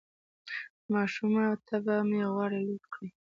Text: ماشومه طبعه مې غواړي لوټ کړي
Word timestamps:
ماشومه 0.93 1.43
طبعه 1.67 1.99
مې 2.09 2.21
غواړي 2.33 2.59
لوټ 2.67 2.83
کړي 2.93 3.09